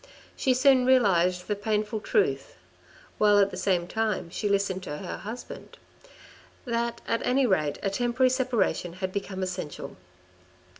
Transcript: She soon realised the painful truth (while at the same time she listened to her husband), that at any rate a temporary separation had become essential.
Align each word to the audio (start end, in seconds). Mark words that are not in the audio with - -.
She 0.35 0.55
soon 0.55 0.83
realised 0.83 1.47
the 1.47 1.55
painful 1.55 1.99
truth 1.99 2.55
(while 3.19 3.37
at 3.37 3.51
the 3.51 3.55
same 3.55 3.85
time 3.85 4.31
she 4.31 4.49
listened 4.49 4.81
to 4.81 4.97
her 4.97 5.17
husband), 5.17 5.77
that 6.65 7.01
at 7.07 7.21
any 7.23 7.45
rate 7.45 7.77
a 7.83 7.91
temporary 7.91 8.31
separation 8.31 8.93
had 8.93 9.11
become 9.11 9.43
essential. 9.43 9.97